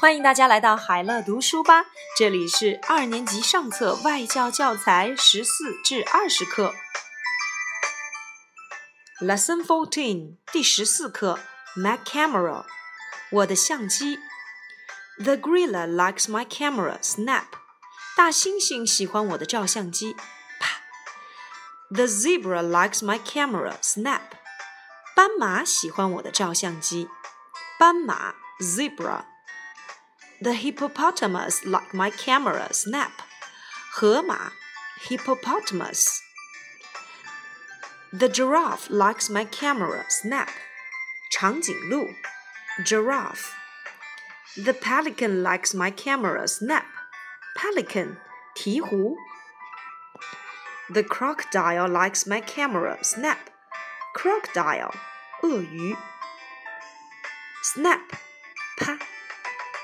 [0.00, 1.84] 欢迎大家来到海乐读书吧，
[2.16, 6.74] 这里是二年级上册外教教材十四至二十课
[9.20, 11.38] ，Lesson Fourteen 第十四课
[11.76, 12.64] ，My camera，
[13.30, 14.18] 我的相机。
[15.22, 16.98] The gorilla likes my camera.
[17.02, 17.44] Snap，
[18.16, 20.16] 大猩猩喜欢我的照相机。
[20.58, 20.80] 啪。
[21.94, 23.74] The zebra likes my camera.
[23.82, 24.30] Snap，
[25.14, 27.10] 斑马喜欢我的照相机。
[27.78, 29.24] 斑马，zebra。
[30.41, 32.73] The hippopotamus like my camera.
[32.73, 33.11] Snap.
[33.91, 34.51] 河马
[35.07, 36.21] hippopotamus.
[38.11, 40.05] The giraffe likes my camera.
[40.09, 40.49] Snap.
[41.31, 42.13] 长颈鹿
[42.85, 43.53] giraffe.
[44.57, 46.47] The pelican likes my camera.
[46.47, 46.85] Snap.
[47.55, 48.17] Pelican
[48.55, 49.15] 鹈鹕.
[50.89, 52.97] The crocodile likes my camera.
[53.01, 53.49] Snap.
[54.13, 54.93] Crocodile
[55.41, 55.95] 鳄鱼.
[57.63, 58.01] Snap
[58.77, 58.97] 啪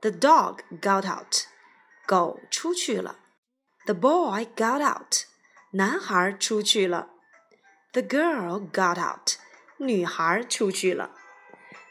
[0.00, 1.46] The dog got out.
[2.06, 3.18] 狗出去了。
[3.86, 5.24] The boy got out.
[5.72, 7.10] 男孩出去了。
[7.92, 9.32] The girl got out.
[9.78, 11.10] 女孩出去了。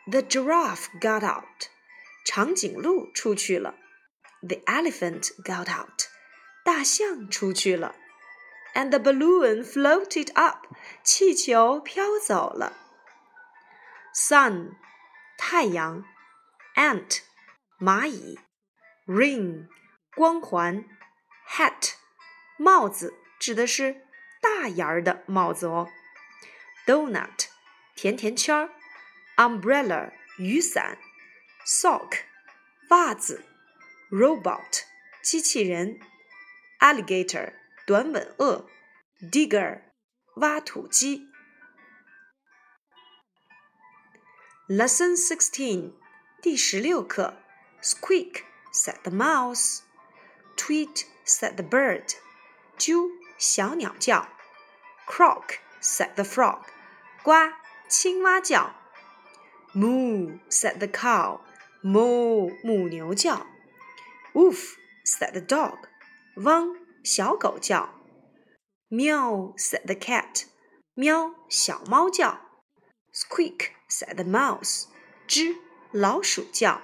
[0.09, 1.69] The giraffe got out.
[2.25, 3.75] 长颈鹿出去了。
[4.41, 6.03] The elephant got out.
[6.63, 7.95] 大象出去了。
[8.73, 10.67] And the balloon floated up.
[11.03, 12.73] 气球飘走了。
[14.13, 14.75] Sun，
[15.37, 16.03] 太阳。
[16.75, 17.21] Ant。
[17.80, 18.38] 蚂蚁
[19.06, 19.66] ，ring
[20.14, 20.84] 光环
[21.48, 21.94] ，hat
[22.58, 24.06] 帽子指的是
[24.42, 25.88] 大檐儿的帽子哦
[26.86, 27.46] ，donut
[27.94, 28.68] 甜甜圈
[29.36, 30.98] ，umbrella 雨伞
[31.66, 32.18] ，sock
[32.90, 33.46] 袜子
[34.10, 34.82] ，robot
[35.22, 35.98] 机器人
[36.80, 37.54] ，alligator
[37.86, 38.68] 短吻鳄
[39.32, 39.84] ，digger
[40.36, 41.30] 挖土机。
[44.68, 45.94] Lesson sixteen
[46.42, 47.39] 第十六课。
[47.81, 49.83] Squeak, said the mouse.
[50.55, 52.15] Tweet, said the bird.
[52.77, 54.27] 啾，小鸟叫。
[55.07, 56.63] Croak, said the frog.
[57.23, 57.53] 呱，
[57.87, 58.73] 青蛙叫。
[59.73, 61.41] Moo, said the cow.
[61.83, 63.45] Moo，母牛叫。
[64.33, 64.75] Woof,
[65.05, 65.77] said the dog.
[66.37, 67.89] 汪，小狗叫。
[68.89, 70.45] Meow, said the cat.
[70.93, 72.39] 喵，小猫叫。
[73.13, 74.85] Squeak, said the mouse.
[75.27, 75.57] 吱，
[75.91, 76.81] 老鼠叫。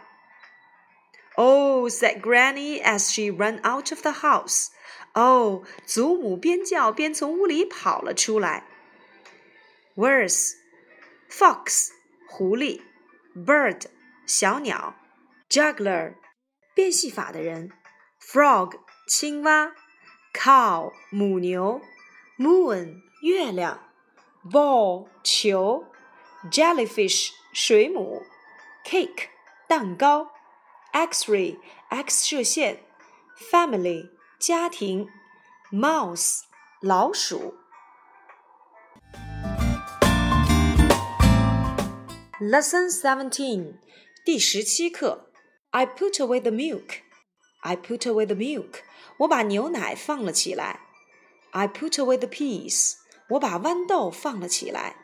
[1.35, 4.67] Oh, said Granny as she ran out of the house.
[5.13, 8.65] Oh, 祖母边叫边从屋里跑了出来。
[9.95, 10.53] Words:
[11.29, 11.89] fox
[12.29, 12.81] 狐狸，
[13.35, 13.83] bird
[14.25, 14.95] 小鸟，
[15.49, 16.15] juggler
[16.73, 17.71] 变戏法的人，
[18.21, 19.73] frog 青蛙，
[20.33, 21.81] cow 母牛，
[22.37, 23.81] moon 月亮，
[24.43, 25.85] ball 球，
[26.49, 28.23] jellyfish 水母，
[28.85, 29.27] cake
[29.67, 30.31] 蛋糕。
[30.95, 31.57] X-ray
[31.89, 32.83] X 射线，
[33.51, 35.07] family 家庭，
[35.71, 36.41] mouse
[36.81, 37.55] 老鼠。
[42.39, 43.75] Lesson seventeen
[44.25, 45.31] 第十七课，
[45.69, 47.01] I put away the milk.
[47.61, 48.81] I put away the milk.
[49.17, 50.79] 我把牛奶放了起来。
[51.51, 52.95] I put away the peas.
[53.29, 54.95] 我把豌豆放了起来。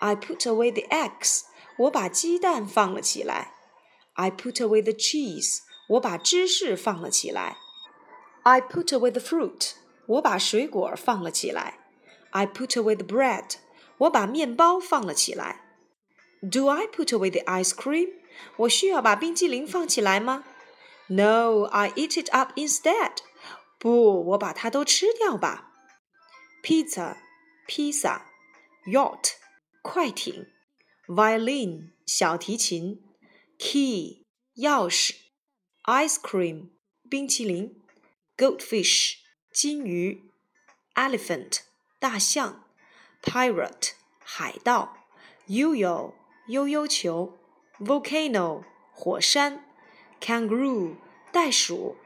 [0.00, 1.42] I put away the eggs.
[1.76, 3.54] 我把鸡蛋放了起来。
[4.16, 5.60] I put away the cheese.
[5.88, 7.56] 我把芝士放了起来。
[8.42, 9.72] I put away the fruit.
[10.06, 11.78] 我把水果放了起来。
[12.30, 13.56] I put away the bread.
[13.98, 15.60] 我把面包放了起来。
[16.40, 18.10] Do I put away the ice cream?
[18.56, 20.44] 我需要把冰激凌放起来吗？
[21.08, 23.18] No, I eat it up instead.
[23.78, 25.70] 不，我把它都吃掉吧。
[26.64, 27.16] Pizza，
[27.66, 28.26] 披萨。
[28.86, 29.34] Yacht，
[29.82, 30.46] 快艇。
[31.06, 33.02] Violin，小提琴。
[33.58, 35.14] key 钥匙，
[35.84, 36.70] ice cream
[37.08, 37.82] 冰淇淋，
[38.36, 39.18] goldfish
[39.52, 40.30] 金鱼，
[40.94, 41.60] elephant
[41.98, 42.64] 大象，
[43.22, 44.96] pirate 海盗，
[45.46, 46.14] yo-yo
[46.48, 47.38] 悠悠球，
[47.78, 49.64] volcano 火山，
[50.20, 50.96] kangaroo
[51.30, 51.96] 袋鼠，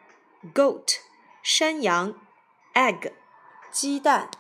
[0.55, 0.97] goat
[1.43, 2.15] 山羊，
[2.75, 3.13] egg
[3.71, 4.31] 鸡蛋。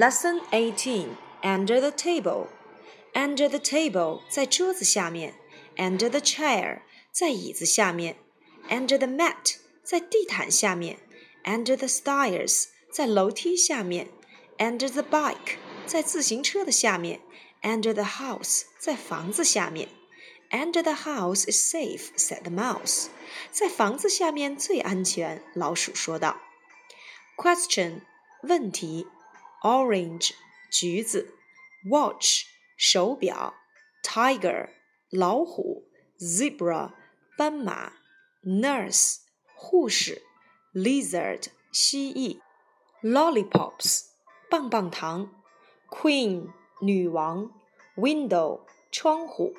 [0.00, 2.48] Lesson 18 Under the table.
[3.14, 5.34] Under the table 在桌子下面。
[5.76, 6.80] Under the chair
[7.12, 8.16] 在椅子下面。
[8.68, 10.98] Under the mat 在地毯下面。
[11.44, 14.08] Under the stairs 在楼梯下面。
[14.58, 15.56] Under the bike
[15.86, 17.20] 在自行车的下面。
[17.62, 19.88] Under the house 在房子下面。
[20.50, 23.06] Under the house is safe," said the mouse.
[23.50, 26.36] 在房子下面最安全，老鼠说道。
[27.36, 28.02] Question
[28.42, 29.08] 问题。
[29.62, 30.32] orange
[30.70, 31.34] 橘子，
[31.88, 32.44] watch
[32.76, 33.54] 手表，
[34.02, 34.68] tiger
[35.10, 35.88] 老虎，
[36.18, 36.92] zebra
[37.36, 37.92] 斑马，
[38.42, 39.18] nurse
[39.54, 40.22] 护士，
[40.72, 42.40] lizard 蜥蜴，
[43.02, 44.06] lollipops
[44.50, 45.30] 棒棒糖，
[45.88, 47.50] queen 女王，
[47.96, 49.54] window 窗户，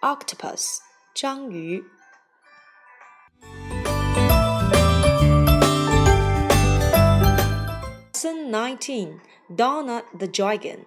[0.00, 0.78] octopus
[1.14, 1.84] 章鱼。
[8.22, 9.20] Lesson 19
[9.50, 10.86] Donut the Dragon.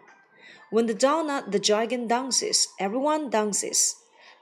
[0.69, 3.95] When the Donut the Dragon dances, everyone dances.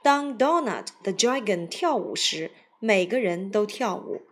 [0.04, 4.22] 当 Donut the Dragon 跳舞时，每个人都跳舞。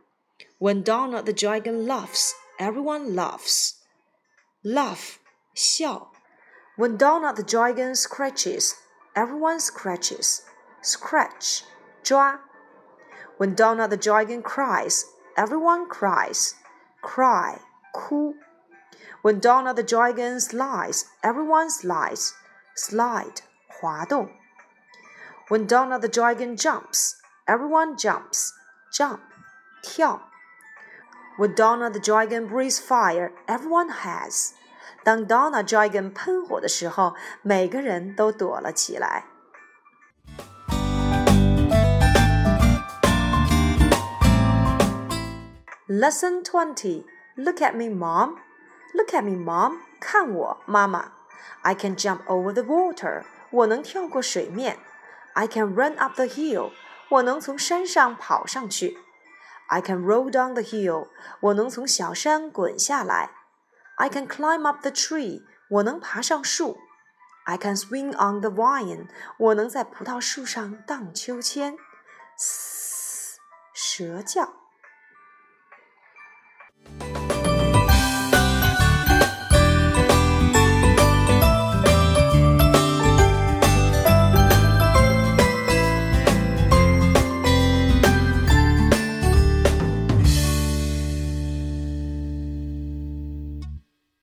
[0.58, 3.75] When Donut the Dragon laughs, everyone laughs.
[4.62, 5.19] Laugh
[5.55, 6.12] 笑。
[6.76, 8.75] When Donut the Dragon scratches,
[9.14, 10.43] everyone scratches.
[10.82, 11.62] Scratch
[12.02, 12.40] 抓。
[13.38, 15.05] When Donut the Dragon cries,
[15.37, 16.55] everyone cries.
[17.02, 17.58] Cry
[17.93, 18.34] 哭。
[19.23, 22.33] when Donut the Dragon slides, everyone slides.
[22.75, 24.29] Slide, 滑动.
[25.47, 27.15] When Donut the Dragon jumps,
[27.47, 28.51] everyone jumps.
[28.91, 29.21] Jump,
[29.81, 30.19] 跳.
[31.37, 34.51] When Donut the Dragon breathes fire, everyone has.
[35.05, 39.23] 当 Donut Dragon 喷火的时候，每个人都躲了起来。
[45.87, 47.05] Lesson twenty.
[47.35, 48.35] Look at me, mom.
[48.94, 49.78] Look at me, Mom.
[50.00, 51.12] 看我，妈妈。
[51.62, 53.25] I can jump over the water.
[53.50, 54.78] 我能跳过水面。
[55.34, 56.72] I can run up the hill.
[57.10, 58.99] 我能从山上跑上去。
[59.69, 61.08] I can roll down the hill.
[61.40, 63.31] 我能从小山滚下来。
[63.96, 65.43] I can climb up the tree.
[65.70, 66.78] 我能爬上树。
[67.44, 69.08] I can swing on the vine.
[69.38, 71.76] 我能在葡萄树上荡秋千。
[72.37, 73.38] 嘶，
[73.72, 74.52] 蛇叫。